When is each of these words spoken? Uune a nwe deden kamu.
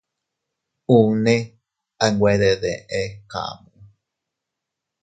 Uune 0.95 1.35
a 2.03 2.05
nwe 2.13 2.33
deden 2.41 3.09
kamu. 3.31 3.69